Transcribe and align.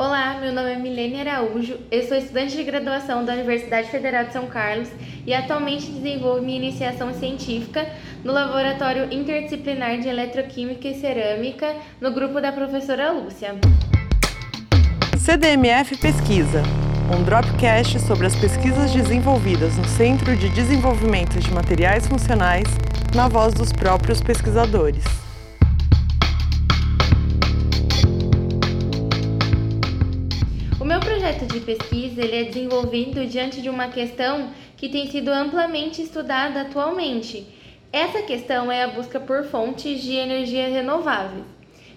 Olá, 0.00 0.38
meu 0.40 0.50
nome 0.50 0.72
é 0.72 0.76
Milene 0.76 1.20
Araújo, 1.20 1.78
eu 1.90 2.02
sou 2.08 2.16
estudante 2.16 2.56
de 2.56 2.64
graduação 2.64 3.22
da 3.22 3.34
Universidade 3.34 3.90
Federal 3.90 4.24
de 4.24 4.32
São 4.32 4.46
Carlos 4.46 4.88
e 5.26 5.34
atualmente 5.34 5.90
desenvolvo 5.90 6.40
minha 6.40 6.56
iniciação 6.56 7.12
científica 7.12 7.86
no 8.24 8.32
Laboratório 8.32 9.12
Interdisciplinar 9.12 9.98
de 9.98 10.08
Eletroquímica 10.08 10.88
e 10.88 10.98
Cerâmica 10.98 11.76
no 12.00 12.10
grupo 12.12 12.40
da 12.40 12.50
professora 12.50 13.12
Lúcia. 13.12 13.56
CDMF 15.18 15.94
Pesquisa, 15.98 16.62
um 17.14 17.22
dropcast 17.22 18.00
sobre 18.00 18.26
as 18.26 18.34
pesquisas 18.34 18.90
desenvolvidas 18.92 19.76
no 19.76 19.84
Centro 19.84 20.34
de 20.34 20.48
Desenvolvimento 20.48 21.38
de 21.38 21.52
Materiais 21.52 22.06
Funcionais, 22.06 22.68
na 23.14 23.28
voz 23.28 23.52
dos 23.52 23.70
próprios 23.70 24.22
pesquisadores. 24.22 25.29
Meu 30.90 30.98
projeto 30.98 31.46
de 31.46 31.60
pesquisa 31.60 32.20
ele 32.20 32.34
é 32.34 32.42
desenvolvido 32.42 33.24
diante 33.24 33.62
de 33.62 33.70
uma 33.70 33.86
questão 33.86 34.50
que 34.76 34.88
tem 34.88 35.08
sido 35.08 35.28
amplamente 35.28 36.02
estudada 36.02 36.62
atualmente. 36.62 37.46
Essa 37.92 38.22
questão 38.22 38.72
é 38.72 38.82
a 38.82 38.88
busca 38.88 39.20
por 39.20 39.44
fontes 39.44 40.02
de 40.02 40.16
energia 40.16 40.68
renováveis. 40.68 41.44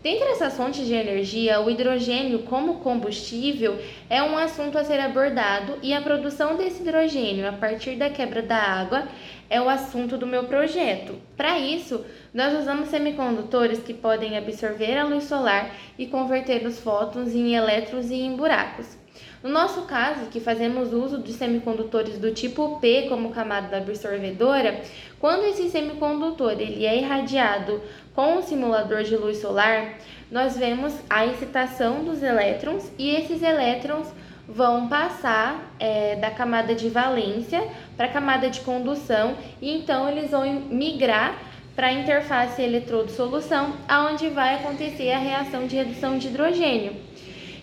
Dentre 0.00 0.28
essas 0.28 0.56
fontes 0.56 0.86
de 0.86 0.94
energia, 0.94 1.60
o 1.60 1.68
hidrogênio 1.68 2.44
como 2.44 2.78
combustível 2.78 3.76
é 4.08 4.22
um 4.22 4.38
assunto 4.38 4.78
a 4.78 4.84
ser 4.84 5.00
abordado 5.00 5.76
e 5.82 5.92
a 5.92 6.00
produção 6.00 6.56
desse 6.56 6.82
hidrogênio 6.82 7.48
a 7.48 7.52
partir 7.52 7.96
da 7.96 8.08
quebra 8.08 8.40
da 8.40 8.56
água 8.56 9.08
é 9.50 9.60
o 9.60 9.68
assunto 9.68 10.16
do 10.16 10.24
meu 10.24 10.44
projeto. 10.44 11.16
Para 11.36 11.58
isso, 11.58 12.04
nós 12.32 12.56
usamos 12.56 12.90
semicondutores 12.90 13.80
que 13.80 13.92
podem 13.92 14.38
absorver 14.38 14.96
a 14.96 15.04
luz 15.04 15.24
solar 15.24 15.74
e 15.98 16.06
converter 16.06 16.64
os 16.64 16.78
fótons 16.78 17.34
em 17.34 17.56
elétrons 17.56 18.08
e 18.10 18.20
em 18.20 18.36
buracos. 18.36 18.96
No 19.42 19.50
nosso 19.50 19.82
caso, 19.82 20.26
que 20.26 20.40
fazemos 20.40 20.92
uso 20.92 21.18
de 21.18 21.32
semicondutores 21.32 22.18
do 22.18 22.32
tipo 22.32 22.78
P 22.80 23.06
como 23.08 23.30
camada 23.30 23.76
absorvedora, 23.76 24.80
quando 25.20 25.44
esse 25.44 25.68
semicondutor 25.70 26.52
ele 26.52 26.84
é 26.84 26.98
irradiado 26.98 27.80
com 28.14 28.38
um 28.38 28.42
simulador 28.42 29.04
de 29.04 29.16
luz 29.16 29.38
solar, 29.38 29.94
nós 30.30 30.56
vemos 30.56 30.92
a 31.08 31.24
excitação 31.24 32.04
dos 32.04 32.22
elétrons 32.22 32.90
e 32.98 33.10
esses 33.10 33.42
elétrons 33.42 34.08
vão 34.48 34.88
passar 34.88 35.74
é, 35.78 36.16
da 36.16 36.30
camada 36.30 36.74
de 36.74 36.88
valência 36.88 37.62
para 37.96 38.06
a 38.06 38.10
camada 38.10 38.48
de 38.48 38.60
condução 38.60 39.36
e 39.60 39.76
então 39.76 40.08
eles 40.08 40.30
vão 40.30 40.44
migrar 40.70 41.36
para 41.76 41.88
a 41.88 41.92
interface 41.92 42.60
eletrodo-solução, 42.60 43.72
aonde 43.86 44.28
vai 44.30 44.56
acontecer 44.56 45.12
a 45.12 45.18
reação 45.18 45.64
de 45.68 45.76
redução 45.76 46.18
de 46.18 46.26
hidrogênio. 46.26 46.96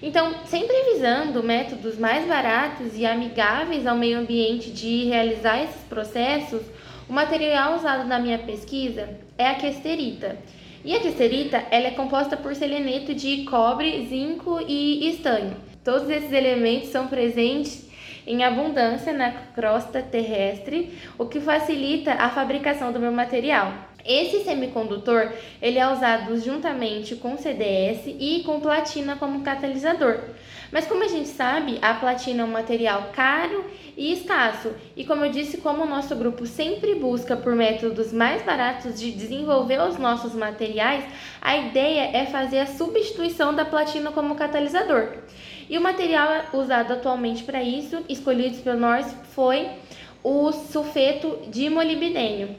Então, 0.06 0.36
sempre 0.45 0.94
visando 0.94 1.42
métodos 1.42 1.98
mais 1.98 2.28
baratos 2.28 2.95
e 2.95 3.08
amigáveis 3.08 3.88
ao 3.88 3.98
meio 3.98 4.20
ambiente 4.20 4.70
de 4.70 5.06
realizar 5.06 5.64
esses 5.64 5.81
processos, 5.89 6.61
o 7.09 7.11
material 7.11 7.75
usado 7.75 8.08
na 8.08 8.20
minha 8.20 8.38
pesquisa 8.38 9.09
é 9.36 9.48
a 9.48 9.56
questerita. 9.56 10.38
E 10.83 10.95
a 10.95 11.00
questerita 11.00 11.58
ela 11.72 11.88
é 11.88 11.92
composta 11.92 12.38
por 12.38 12.53
seleneto 12.53 13.16
de 13.16 13.45
cobre, 13.45 14.06
zinco 14.08 14.59
e 14.67 15.09
estanho. 15.09 15.58
Todos 15.83 16.08
esses 16.08 16.31
elementos 16.31 16.89
são 16.89 17.08
presentes 17.08 17.89
em 18.25 18.43
abundância 18.43 19.13
na 19.13 19.31
crosta 19.31 20.01
terrestre, 20.01 20.97
o 21.17 21.25
que 21.25 21.39
facilita 21.39 22.13
a 22.13 22.29
fabricação 22.29 22.91
do 22.91 22.99
meu 22.99 23.11
material. 23.11 23.73
Esse 24.05 24.43
semicondutor 24.43 25.31
ele 25.59 25.79
é 25.79 25.91
usado 25.91 26.39
juntamente 26.39 27.15
com 27.15 27.37
CDS 27.37 28.05
e 28.05 28.43
com 28.45 28.59
platina 28.59 29.15
como 29.15 29.41
catalisador. 29.41 30.19
Mas 30.71 30.85
como 30.85 31.03
a 31.03 31.07
gente 31.07 31.29
sabe, 31.29 31.79
a 31.81 31.93
platina 31.95 32.43
é 32.43 32.45
um 32.45 32.51
material 32.51 33.09
caro 33.13 33.65
e 33.97 34.13
escasso. 34.13 34.73
E 34.95 35.05
como 35.05 35.25
eu 35.25 35.31
disse, 35.31 35.57
como 35.57 35.83
o 35.83 35.87
nosso 35.87 36.15
grupo 36.15 36.45
sempre 36.45 36.95
busca 36.95 37.35
por 37.35 37.55
métodos 37.55 38.13
mais 38.13 38.43
baratos 38.43 38.99
de 38.99 39.11
desenvolver 39.11 39.81
os 39.81 39.97
nossos 39.97 40.35
materiais, 40.35 41.03
a 41.41 41.58
ideia 41.58 42.15
é 42.15 42.25
fazer 42.25 42.59
a 42.59 42.67
substituição 42.67 43.55
da 43.55 43.65
platina 43.65 44.11
como 44.11 44.35
catalisador. 44.35 45.14
E 45.70 45.77
o 45.77 45.81
material 45.81 46.45
usado 46.53 46.93
atualmente 46.93 47.43
para 47.43 47.64
isso, 47.64 48.03
escolhido 48.08 48.58
por 48.58 48.76
nós, 48.76 49.15
foi 49.33 49.70
o 50.23 50.52
sulfeto 50.52 51.39
de 51.49 51.70
molibdênio. 51.70 52.55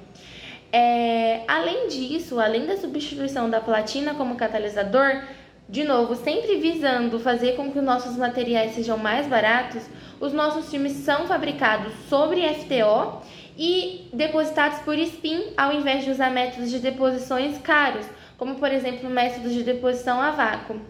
É, 0.72 1.43
além 1.49 1.89
disso, 1.89 2.41
além 2.41 2.67
da 2.67 2.77
substituição 2.77 3.49
da 3.49 3.61
platina 3.61 4.15
como 4.15 4.37
catalisador, 4.37 5.22
de 5.69 5.83
novo, 5.83 6.15
sempre 6.15 6.56
visando 6.56 7.19
fazer 7.19 7.56
com 7.56 7.72
que 7.72 7.78
os 7.78 7.84
nossos 7.84 8.17
materiais 8.17 8.72
sejam 8.72 8.97
mais 8.97 9.27
baratos, 9.27 9.83
os 10.21 10.33
nossos 10.33 10.71
filmes 10.71 10.93
são 10.93 11.27
fabricados 11.27 11.93
sobre 12.09 12.47
FTO 12.55 13.21
e 13.59 14.09
depositados 14.12 14.78
por 14.81 14.97
spin, 14.99 15.53
ao 15.56 15.73
invés 15.73 16.05
de 16.05 16.11
usar 16.11 16.31
métodos 16.31 16.71
de 16.71 16.78
deposições 16.78 17.59
caros, 17.59 18.06
como 18.39 18.57
por 18.57 18.71
exemplo 18.71 19.09
métodos 19.09 19.53
de 19.53 19.63
deposição 19.63 20.21
a 20.21 20.31
vácuo. 20.31 20.81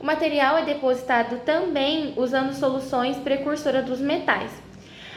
O 0.00 0.04
material 0.04 0.58
é 0.58 0.64
depositado 0.64 1.44
também 1.44 2.14
usando 2.16 2.54
soluções 2.54 3.16
precursoras 3.18 3.84
dos 3.84 4.00
metais. 4.00 4.50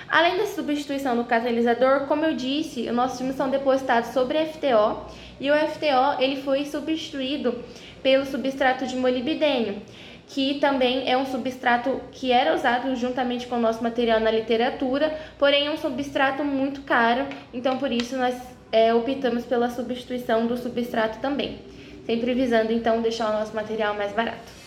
Além 0.10 0.38
da 0.38 0.46
substituição 0.46 1.18
do 1.18 1.26
catalisador, 1.26 2.08
como 2.08 2.24
eu 2.24 2.34
disse, 2.34 2.88
os 2.88 2.96
nossos 2.96 3.18
filmes 3.18 3.36
são 3.36 3.50
depositados 3.50 4.12
sobre 4.12 4.46
FTO 4.46 5.06
e 5.40 5.52
o 5.52 5.54
FTO 5.54 6.22
ele 6.22 6.42
foi 6.42 6.66
substituído 6.66 7.64
pelo 8.02 8.26
substrato 8.26 8.88
de 8.88 8.96
molibdênio, 8.96 9.82
que 10.28 10.60
também 10.60 11.10
é 11.10 11.18
um 11.18 11.26
substrato 11.26 12.00
que 12.12 12.32
era 12.32 12.56
usado 12.56 12.96
juntamente 12.96 13.48
com 13.48 13.58
o 13.58 13.62
nosso 13.62 13.84
material 13.84 14.20
na 14.22 14.32
literatura, 14.32 15.14
porém 15.38 15.68
é 15.68 15.72
um 15.72 15.78
substrato 15.78 16.44
muito 16.44 16.82
caro, 16.82 17.26
então 17.54 17.78
por 17.78 17.92
isso 17.92 18.16
nós 18.18 18.36
é, 18.72 18.94
optamos 18.94 19.46
pela 19.46 19.70
substituição 19.70 20.48
do 20.48 20.56
substrato 20.56 21.20
também, 21.20 21.60
sempre 22.06 22.34
visando 22.34 22.72
então 22.72 23.02
deixar 23.02 23.30
o 23.30 23.34
nosso 23.34 23.54
material 23.54 23.94
mais 23.94 24.14
barato. 24.14 24.67